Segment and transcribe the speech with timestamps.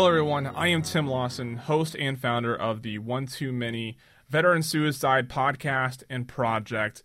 [0.00, 0.46] Hello, everyone.
[0.46, 3.98] I am Tim Lawson, host and founder of the One Too Many
[4.30, 7.02] Veteran Suicide podcast and project.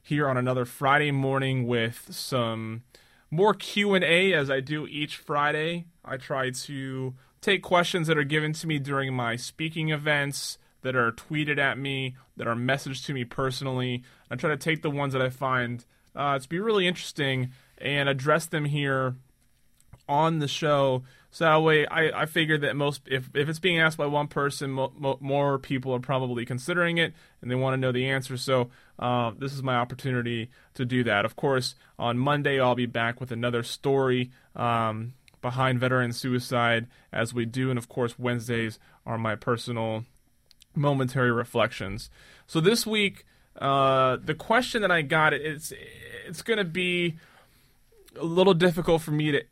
[0.00, 2.84] Here on another Friday morning with some
[3.30, 5.84] more Q and A, as I do each Friday.
[6.02, 10.96] I try to take questions that are given to me during my speaking events, that
[10.96, 14.02] are tweeted at me, that are messaged to me personally.
[14.30, 15.84] I try to take the ones that I find
[16.16, 19.16] uh, to be really interesting and address them here
[20.08, 21.02] on the show.
[21.32, 24.26] So that way, I, I figure that most if, if it's being asked by one
[24.26, 28.08] person, mo- mo- more people are probably considering it and they want to know the
[28.08, 28.36] answer.
[28.36, 31.24] So uh, this is my opportunity to do that.
[31.24, 37.32] Of course, on Monday I'll be back with another story um, behind veteran suicide, as
[37.32, 40.04] we do, and of course Wednesdays are my personal
[40.74, 42.10] momentary reflections.
[42.46, 43.24] So this week,
[43.56, 45.72] uh, the question that I got it's
[46.26, 47.16] it's going to be
[48.16, 49.42] a little difficult for me to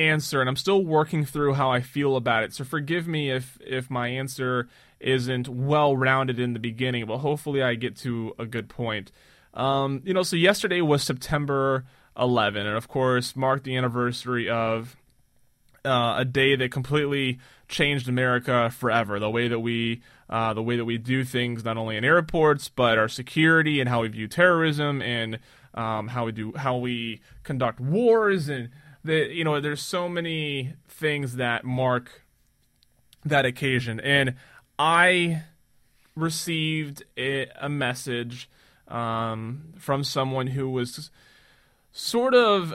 [0.00, 2.54] answer and I'm still working through how I feel about it.
[2.54, 7.62] So forgive me if if my answer isn't well rounded in the beginning, but hopefully
[7.62, 9.12] I get to a good point.
[9.54, 11.84] Um, you know, so yesterday was September
[12.18, 14.96] 11 and of course marked the anniversary of
[15.84, 19.18] uh, a day that completely changed America forever.
[19.18, 22.68] The way that we uh, the way that we do things, not only in airports,
[22.68, 25.38] but our security and how we view terrorism and
[25.74, 28.70] um, how we do how we conduct wars and
[29.04, 32.24] the you know there's so many things that mark
[33.24, 34.00] that occasion.
[34.00, 34.34] And
[34.78, 35.42] i
[36.16, 38.48] received a, a message
[38.88, 41.10] um, from someone who was
[41.92, 42.74] sort of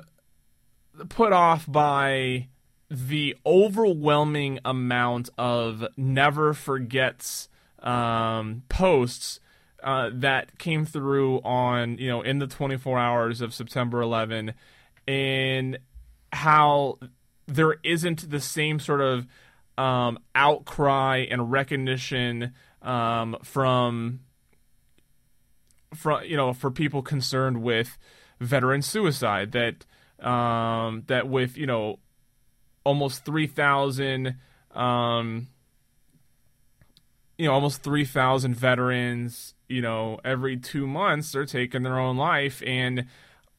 [1.10, 2.48] put off by
[2.90, 7.50] the overwhelming amount of never forgets
[7.82, 9.40] um, posts
[9.84, 14.54] uh, that came through on you know in the 24 hours of September 11
[15.08, 15.78] and
[16.36, 17.00] how
[17.48, 19.28] there isn't the same sort of
[19.78, 24.22] um, outcry and recognition um, from
[25.94, 27.98] from you know for people concerned with
[28.40, 29.86] veteran suicide that
[30.26, 32.00] um, that with you know
[32.84, 34.36] almost three thousand
[34.72, 35.48] um,
[37.38, 42.18] you know almost three thousand veterans you know every two months they're taking their own
[42.18, 43.06] life and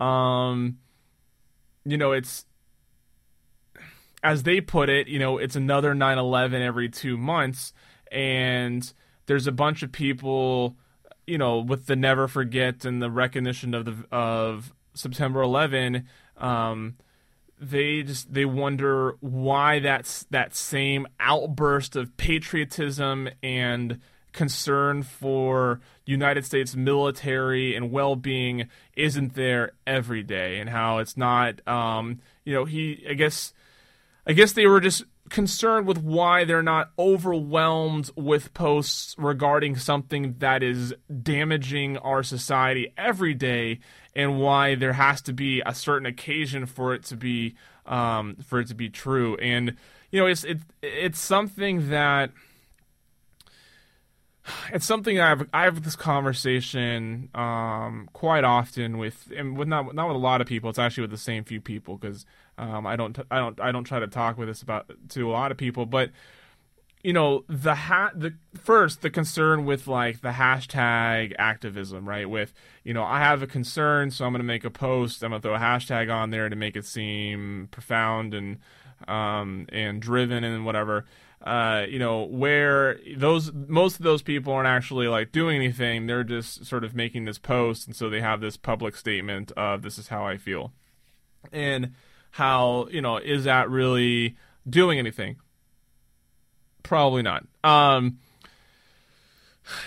[0.01, 0.79] um
[1.85, 2.46] you know it's
[4.23, 7.73] as they put it, you know, it's another 9/11 every 2 months
[8.11, 8.93] and
[9.27, 10.77] there's a bunch of people,
[11.27, 16.07] you know, with the never forget and the recognition of the of September 11
[16.39, 16.97] um,
[17.59, 24.01] they just they wonder why that's that same outburst of patriotism and
[24.33, 31.67] concern for United States military and well-being isn't there every day and how it's not
[31.67, 33.55] um, you know he I guess
[34.27, 40.37] I guess they were just concerned with why they're not overwhelmed with posts regarding something
[40.39, 43.81] that is damaging our society every day
[44.15, 47.55] and why there has to be a certain occasion for it to be
[47.87, 49.77] um, for it to be true and
[50.11, 52.31] you know it's it, it's something that
[54.73, 60.09] it's something I've I have this conversation um, quite often with and with not not
[60.09, 60.71] with a lot of people.
[60.71, 62.25] It's actually with the same few people because
[62.59, 65.33] um, I don't I don't I don't try to talk with this about to a
[65.33, 65.87] lot of people.
[65.87, 66.11] But
[67.03, 72.53] you know the hat the first the concern with like the hashtag activism right with
[72.83, 75.41] you know I have a concern so I'm going to make a post I'm going
[75.41, 78.59] to throw a hashtag on there to make it seem profound and
[79.07, 81.05] um, and driven and whatever
[81.43, 86.07] uh, you know, where those most of those people aren't actually like doing anything.
[86.07, 89.83] They're just sort of making this post, and so they have this public statement of
[89.83, 90.73] "this is how I feel,"
[91.53, 91.93] and
[92.37, 94.37] how you know is that really
[94.69, 95.37] doing anything?
[96.83, 97.45] Probably not.
[97.65, 98.19] Um,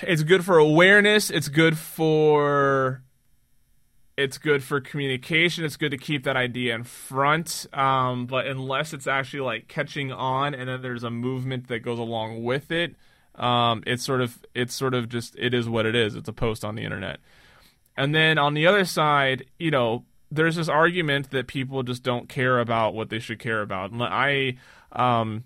[0.01, 1.30] it's good for awareness.
[1.30, 3.04] It's good for
[4.18, 5.63] it's good for communication.
[5.63, 7.68] It's good to keep that idea in front.
[7.72, 12.00] Um, but unless it's actually like catching on, and then there's a movement that goes
[12.00, 12.95] along with it,
[13.36, 16.16] um, it's sort of it's sort of just it is what it is.
[16.16, 17.19] It's a post on the internet.
[17.95, 22.30] And then on the other side, you know, there's this argument that people just don't
[22.30, 23.92] care about what they should care about.
[23.92, 24.58] And I,
[24.92, 25.44] um,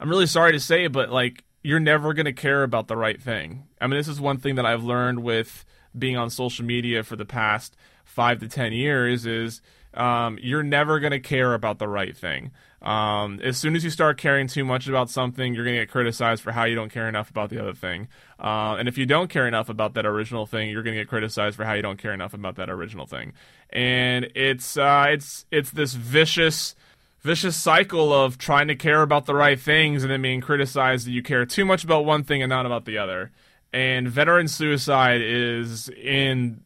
[0.00, 3.20] I'm really sorry to say, but like you're never going to care about the right
[3.20, 3.64] thing.
[3.80, 5.64] I mean, this is one thing that I've learned with
[5.96, 9.60] being on social media for the past five to ten years is
[9.94, 12.50] um, you're never going to care about the right thing.
[12.80, 15.90] Um, as soon as you start caring too much about something, you're going to get
[15.90, 18.08] criticized for how you don't care enough about the other thing.
[18.40, 21.08] Uh, and if you don't care enough about that original thing, you're going to get
[21.08, 23.34] criticized for how you don't care enough about that original thing.
[23.70, 26.74] And it's uh, it's it's this vicious
[27.20, 31.12] vicious cycle of trying to care about the right things and then being criticized that
[31.12, 33.30] you care too much about one thing and not about the other.
[33.72, 36.62] And veteran suicide is in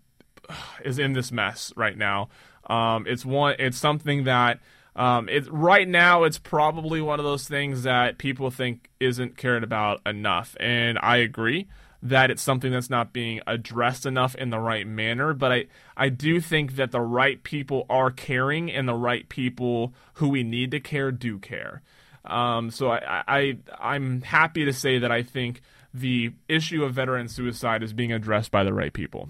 [0.84, 2.28] is in this mess right now.
[2.68, 3.56] Um, it's one.
[3.58, 4.60] It's something that
[4.94, 6.24] um, it right now.
[6.24, 11.18] It's probably one of those things that people think isn't cared about enough, and I
[11.18, 11.68] agree
[12.02, 15.32] that it's something that's not being addressed enough in the right manner.
[15.32, 15.64] But I,
[15.96, 20.42] I do think that the right people are caring, and the right people who we
[20.42, 21.82] need to care do care.
[22.24, 25.60] Um, so I, I, I'm happy to say that I think
[25.94, 29.28] the issue of veteran suicide is being addressed by the right people.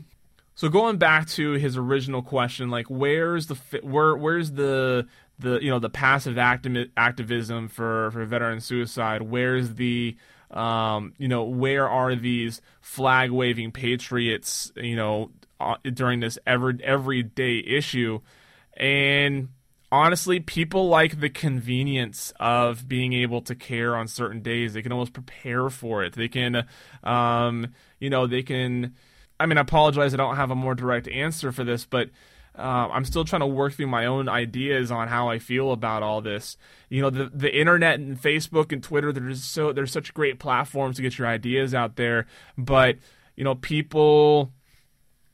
[0.56, 5.06] So going back to his original question, like where's the where where's the
[5.38, 9.20] the you know the passive activi- activism for for veteran suicide?
[9.20, 10.16] Where's the
[10.50, 14.72] um, you know where are these flag waving patriots?
[14.76, 15.30] You know
[15.60, 18.20] uh, during this every everyday issue,
[18.78, 19.50] and
[19.92, 24.72] honestly, people like the convenience of being able to care on certain days.
[24.72, 26.14] They can almost prepare for it.
[26.14, 26.66] They can,
[27.04, 28.94] um, you know, they can
[29.38, 30.14] I mean, I apologize.
[30.14, 32.10] I don't have a more direct answer for this, but
[32.58, 36.02] uh, I'm still trying to work through my own ideas on how I feel about
[36.02, 36.56] all this.
[36.88, 40.96] You know, the the internet and Facebook and Twitter, there's so there's such great platforms
[40.96, 42.96] to get your ideas out there, but
[43.36, 44.52] you know, people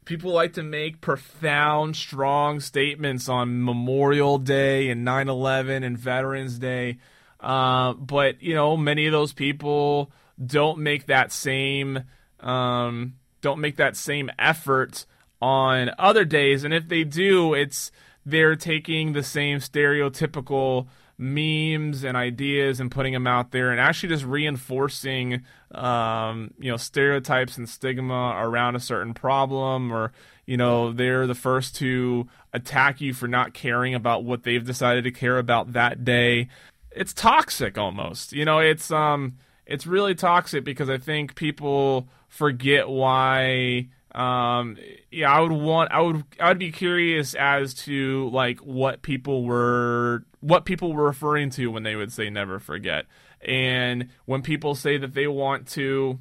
[0.05, 6.99] people like to make profound, strong statements on Memorial Day and 9/11 and Veterans Day,
[7.39, 10.11] uh, but you know, many of those people
[10.45, 12.03] don't make that same
[12.41, 15.05] um, don't make that same effort
[15.43, 16.65] on other days.
[16.65, 17.93] And if they do, it's
[18.25, 20.87] they're taking the same stereotypical
[21.19, 25.43] memes and ideas and putting them out there and actually just reinforcing
[25.73, 30.13] um, you know stereotypes and stigma around a certain problem or
[30.47, 35.05] you know they're the first to attack you for not caring about what they've decided
[35.05, 36.49] to care about that day
[36.91, 39.37] it's toxic almost you know it's um
[39.73, 44.77] it's really toxic because i think people forget why um
[45.11, 49.45] yeah i would want i would i would be curious as to like what people
[49.45, 53.07] were what people were referring to when they would say never forget
[53.41, 56.19] and when people say that they want to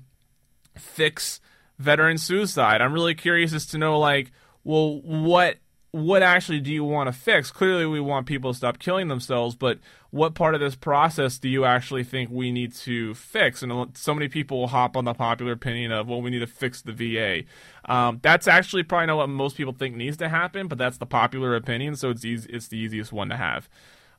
[0.77, 1.41] fix
[1.77, 4.31] veteran suicide i'm really curious as to know like
[4.63, 5.57] well what
[5.91, 7.51] what actually do you want to fix?
[7.51, 9.79] Clearly, we want people to stop killing themselves, but
[10.11, 13.63] what part of this process do you actually think we need to fix?
[13.63, 16.47] And so many people will hop on the popular opinion of, well, we need to
[16.47, 17.43] fix the VA.
[17.85, 21.05] Um, that's actually probably not what most people think needs to happen, but that's the
[21.05, 23.69] popular opinion, so it's easy, it's the easiest one to have.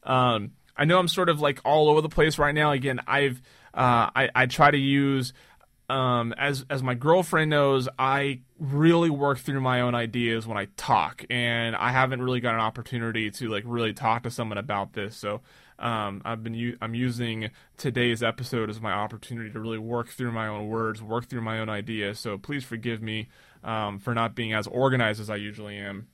[0.02, 2.72] Um, I know I'm sort of like all over the place right now.
[2.72, 3.42] Again, I've
[3.74, 5.32] uh, I, I try to use
[5.90, 10.68] um, as as my girlfriend knows, I really work through my own ideas when I
[10.78, 14.94] talk, and I haven't really got an opportunity to like really talk to someone about
[14.94, 15.14] this.
[15.16, 15.42] So
[15.82, 20.32] um, I've been u- I'm using today's episode as my opportunity to really work through
[20.32, 22.18] my own words, work through my own ideas.
[22.20, 23.28] So please forgive me
[23.64, 26.06] um, for not being as organized as I usually am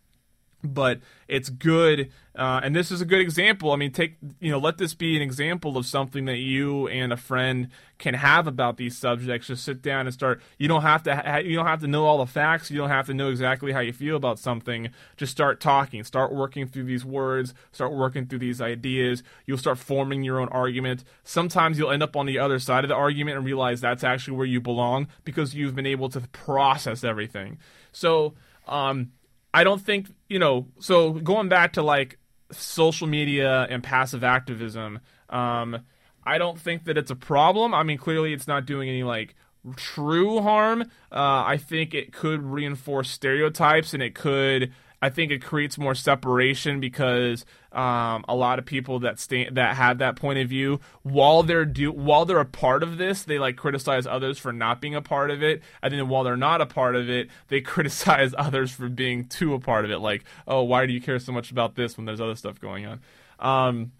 [0.63, 3.73] but it's good uh, and this is a good example.
[3.73, 7.13] I mean take you know let this be an example of something that you and
[7.13, 7.69] a friend
[7.99, 9.49] can have about these subjects.
[9.49, 12.07] Just sit down and start you don't have to ha- you don't have to know
[12.07, 12.71] all the facts.
[12.71, 14.91] You don't have to know exactly how you feel about something.
[15.17, 16.05] Just start talking.
[16.05, 17.55] Start working through these words.
[17.73, 19.25] Start working through these ideas.
[19.45, 21.03] You'll start forming your own argument.
[21.25, 24.37] Sometimes you'll end up on the other side of the argument and realize that's actually
[24.37, 27.59] where you belong because you've been able to process everything.
[27.91, 28.35] So
[28.69, 29.11] um,
[29.53, 30.67] I don't think you know.
[30.81, 32.19] So going back to like
[32.53, 35.85] social media and passive activism, um,
[36.25, 37.75] I don't think that it's a problem.
[37.75, 39.35] I mean, clearly it's not doing any like
[39.77, 40.83] true harm.
[41.11, 45.95] Uh, I think it could reinforce stereotypes and it could I think it creates more
[45.95, 51.45] separation because um, a lot of people that that have that point of view, while
[51.45, 54.97] they're do while they're a part of this, they like criticize others for not being
[54.97, 58.35] a part of it, and then while they're not a part of it, they criticize
[58.37, 59.99] others for being too a part of it.
[59.99, 62.87] Like, oh, why do you care so much about this when there's other stuff going
[62.87, 63.01] on?
[63.39, 63.93] Um,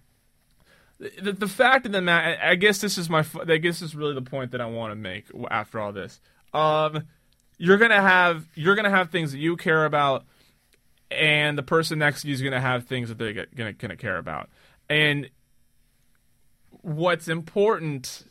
[0.99, 3.95] the, the fact of the matter, I guess this is my, I guess this is
[3.95, 6.21] really the point that I want to make after all this.
[6.53, 7.05] Um,
[7.57, 10.25] you're gonna have you're gonna have things that you care about
[11.11, 13.97] and the person next to you is going to have things that they're going to
[13.97, 14.49] care about.
[14.89, 15.31] And
[16.83, 18.25] what's important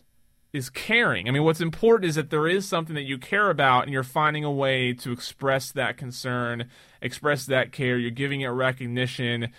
[0.53, 1.27] is caring.
[1.27, 4.03] I mean, what's important is that there is something that you care about, and you're
[4.03, 6.69] finding a way to express that concern,
[7.01, 7.97] express that care.
[7.97, 9.51] You're giving it recognition,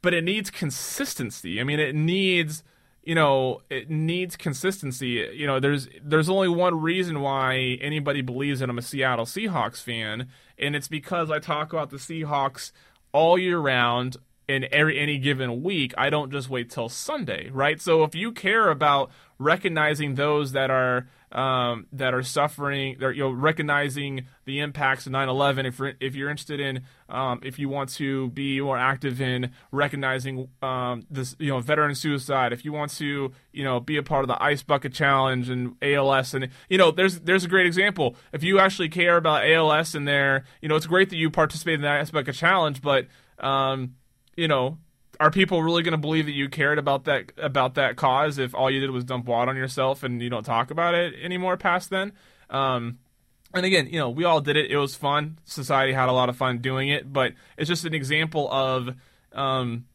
[0.00, 1.60] but it needs consistency.
[1.60, 2.62] I mean, it needs
[3.08, 8.60] you know it needs consistency you know there's there's only one reason why anybody believes
[8.60, 12.70] that I'm a Seattle Seahawks fan and it's because I talk about the Seahawks
[13.12, 15.94] all year round in every any given week.
[15.96, 17.80] I don't just wait till Sunday, right?
[17.80, 23.22] So if you care about recognizing those that are um, that are suffering, that you
[23.22, 25.66] know, recognizing the impacts of 9/11.
[25.66, 29.50] If you're, if you're interested in, um, if you want to be more active in
[29.70, 32.52] recognizing um, this, you know, veteran suicide.
[32.52, 35.74] If you want to, you know, be a part of the Ice Bucket Challenge and
[35.82, 38.16] ALS, and you know, there's there's a great example.
[38.32, 41.74] If you actually care about ALS and there, you know, it's great that you participate
[41.74, 43.06] in the Ice Bucket Challenge, but
[43.38, 43.94] um,
[44.36, 44.78] you know,
[45.20, 48.54] are people really going to believe that you cared about that about that cause if
[48.54, 51.56] all you did was dump water on yourself and you don't talk about it anymore
[51.56, 52.12] past then?
[52.50, 52.98] Um,
[53.54, 54.70] and again, you know, we all did it.
[54.70, 55.38] It was fun.
[55.44, 58.90] Society had a lot of fun doing it, but it's just an example of
[59.32, 59.86] um,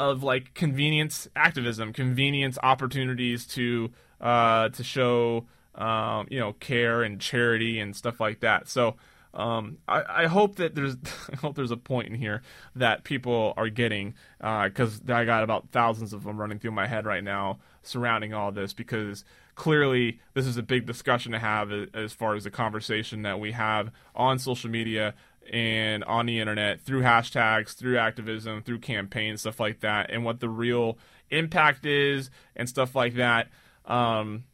[0.00, 3.90] of like convenience activism, convenience opportunities to
[4.20, 8.68] uh, to show um, you know care and charity and stuff like that.
[8.68, 8.96] So
[9.34, 10.96] um, I, I, hope that there's
[11.32, 12.42] I hope there's a point in here
[12.76, 16.86] that people are getting because uh, I got about thousands of them running through my
[16.86, 19.24] head right now surrounding all this because
[19.56, 23.52] clearly this is a big discussion to have as far as the conversation that we
[23.52, 25.14] have on social media
[25.52, 30.40] and on the internet through hashtags, through activism, through campaigns, stuff like that, and what
[30.40, 30.96] the real
[31.30, 33.48] impact is and stuff like that.
[33.84, 34.44] Um,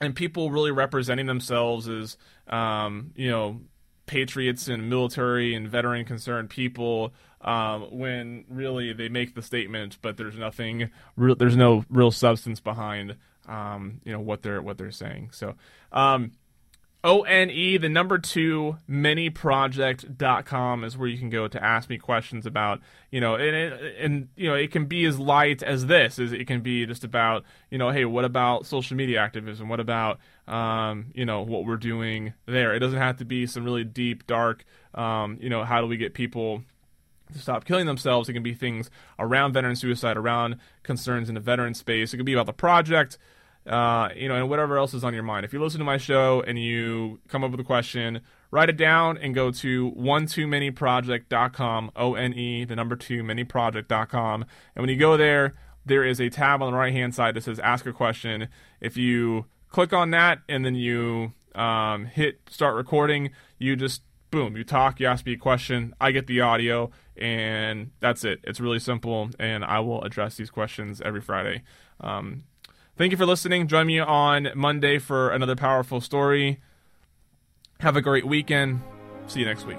[0.00, 2.16] and people really representing themselves as,
[2.46, 3.60] um, you know,
[4.06, 10.16] patriots and military and veteran concerned people um, when really they make the statement, but
[10.16, 13.16] there's nothing, there's no real substance behind,
[13.48, 15.30] um, you know, what they're what they're saying.
[15.32, 15.54] So,
[15.90, 16.32] um,
[17.04, 21.98] O N E, the number two manyproject.com is where you can go to ask me
[21.98, 22.80] questions about,
[23.10, 26.46] you know, and, and, you know, it can be as light as this, is it
[26.46, 29.68] can be just about, you know, hey, what about social media activism?
[29.68, 32.72] What about, um, you know, what we're doing there?
[32.72, 35.96] It doesn't have to be some really deep, dark, um, you know, how do we
[35.96, 36.62] get people
[37.32, 38.28] to stop killing themselves?
[38.28, 42.14] It can be things around veteran suicide, around concerns in the veteran space.
[42.14, 43.18] It can be about the project
[43.66, 45.44] uh, you know, and whatever else is on your mind.
[45.44, 48.76] If you listen to my show and you come up with a question, write it
[48.76, 53.44] down and go to one too many project.com, O N E, the number two many
[53.44, 54.44] project.com.
[54.74, 55.54] And when you go there,
[55.84, 58.48] there is a tab on the right hand side that says ask a question.
[58.80, 64.56] If you click on that and then you um, hit start recording, you just boom,
[64.56, 68.40] you talk, you ask me a question, I get the audio, and that's it.
[68.44, 71.62] It's really simple, and I will address these questions every Friday.
[72.00, 72.44] Um,
[72.96, 73.68] Thank you for listening.
[73.68, 76.60] Join me on Monday for another powerful story.
[77.80, 78.82] Have a great weekend.
[79.26, 79.78] See you next week.